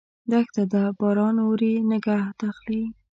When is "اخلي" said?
2.49-2.83